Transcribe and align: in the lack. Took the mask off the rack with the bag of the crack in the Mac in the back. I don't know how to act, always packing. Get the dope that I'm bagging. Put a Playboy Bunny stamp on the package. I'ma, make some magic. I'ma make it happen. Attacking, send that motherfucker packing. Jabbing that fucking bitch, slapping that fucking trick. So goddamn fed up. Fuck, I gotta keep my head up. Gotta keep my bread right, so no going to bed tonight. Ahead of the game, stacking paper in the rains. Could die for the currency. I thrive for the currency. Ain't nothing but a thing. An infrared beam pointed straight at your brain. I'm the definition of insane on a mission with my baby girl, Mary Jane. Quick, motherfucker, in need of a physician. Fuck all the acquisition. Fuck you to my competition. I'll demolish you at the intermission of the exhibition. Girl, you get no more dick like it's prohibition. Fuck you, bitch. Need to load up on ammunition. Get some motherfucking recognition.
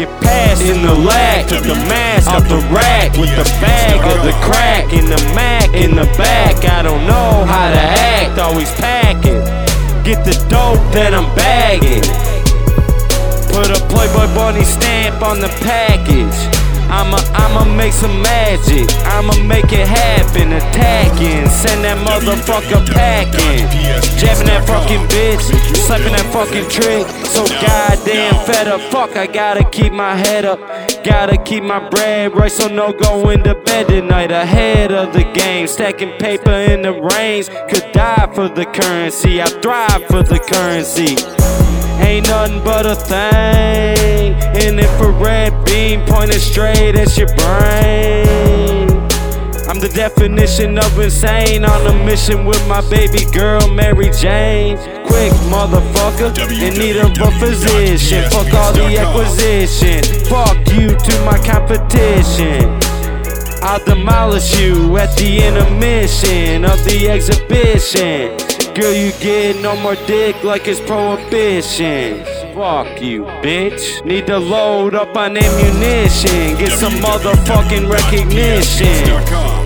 in 0.00 0.82
the 0.82 0.94
lack. 0.94 1.46
Took 1.46 1.62
the 1.62 1.74
mask 1.86 2.28
off 2.28 2.48
the 2.48 2.58
rack 2.72 3.12
with 3.16 3.30
the 3.36 3.44
bag 3.60 4.00
of 4.00 4.24
the 4.24 4.32
crack 4.42 4.92
in 4.92 5.04
the 5.06 5.20
Mac 5.34 5.72
in 5.74 5.94
the 5.94 6.06
back. 6.18 6.64
I 6.64 6.82
don't 6.82 7.06
know 7.06 7.44
how 7.44 7.70
to 7.70 7.78
act, 7.78 8.38
always 8.38 8.70
packing. 8.74 9.44
Get 10.02 10.24
the 10.24 10.34
dope 10.48 10.82
that 10.92 11.14
I'm 11.14 11.28
bagging. 11.36 12.04
Put 13.52 13.70
a 13.70 13.78
Playboy 13.86 14.34
Bunny 14.34 14.64
stamp 14.64 15.22
on 15.22 15.40
the 15.40 15.48
package. 15.62 16.73
I'ma, 17.54 17.76
make 17.76 17.92
some 17.92 18.20
magic. 18.20 18.90
I'ma 19.06 19.34
make 19.44 19.72
it 19.72 19.86
happen. 19.86 20.52
Attacking, 20.52 21.48
send 21.48 21.84
that 21.84 21.98
motherfucker 21.98 22.84
packing. 22.92 23.68
Jabbing 24.18 24.46
that 24.46 24.66
fucking 24.66 25.06
bitch, 25.06 25.42
slapping 25.86 26.12
that 26.12 26.26
fucking 26.32 26.68
trick. 26.68 27.06
So 27.26 27.46
goddamn 27.62 28.34
fed 28.44 28.68
up. 28.68 28.80
Fuck, 28.90 29.16
I 29.16 29.26
gotta 29.26 29.62
keep 29.70 29.92
my 29.92 30.16
head 30.16 30.44
up. 30.44 30.58
Gotta 31.04 31.36
keep 31.36 31.62
my 31.62 31.88
bread 31.88 32.34
right, 32.34 32.50
so 32.50 32.66
no 32.66 32.92
going 32.92 33.44
to 33.44 33.54
bed 33.54 33.86
tonight. 33.86 34.32
Ahead 34.32 34.90
of 34.92 35.12
the 35.12 35.24
game, 35.32 35.68
stacking 35.68 36.12
paper 36.18 36.50
in 36.50 36.82
the 36.82 36.92
rains. 36.92 37.48
Could 37.68 37.92
die 37.92 38.30
for 38.34 38.48
the 38.48 38.64
currency. 38.66 39.40
I 39.40 39.46
thrive 39.46 40.04
for 40.06 40.22
the 40.22 40.40
currency. 40.40 41.16
Ain't 42.02 42.26
nothing 42.26 42.64
but 42.64 42.86
a 42.86 42.96
thing. 42.96 43.93
An 44.64 44.78
infrared 44.78 45.52
beam 45.66 46.00
pointed 46.06 46.40
straight 46.40 46.96
at 46.96 47.18
your 47.18 47.28
brain. 47.36 48.88
I'm 49.68 49.78
the 49.78 49.92
definition 49.94 50.78
of 50.78 50.98
insane 50.98 51.66
on 51.66 51.86
a 51.86 52.04
mission 52.06 52.46
with 52.46 52.66
my 52.66 52.80
baby 52.88 53.26
girl, 53.30 53.68
Mary 53.68 54.08
Jane. 54.10 54.78
Quick, 55.04 55.32
motherfucker, 55.52 56.32
in 56.50 56.78
need 56.78 56.96
of 56.96 57.12
a 57.20 57.30
physician. 57.38 58.24
Fuck 58.30 58.54
all 58.54 58.72
the 58.72 58.96
acquisition. 58.96 60.02
Fuck 60.30 60.56
you 60.72 60.96
to 60.96 61.24
my 61.26 61.36
competition. 61.44 62.64
I'll 63.62 63.84
demolish 63.84 64.58
you 64.58 64.96
at 64.96 65.14
the 65.18 65.44
intermission 65.44 66.64
of 66.64 66.82
the 66.86 67.10
exhibition. 67.10 68.36
Girl, 68.74 68.94
you 68.94 69.12
get 69.20 69.60
no 69.60 69.76
more 69.76 69.96
dick 70.06 70.42
like 70.42 70.66
it's 70.66 70.80
prohibition. 70.80 72.24
Fuck 72.54 73.02
you, 73.02 73.24
bitch. 73.42 74.04
Need 74.04 74.28
to 74.28 74.38
load 74.38 74.94
up 74.94 75.16
on 75.16 75.36
ammunition. 75.36 76.56
Get 76.56 76.70
some 76.78 76.92
motherfucking 77.02 77.90
recognition. 77.90 79.63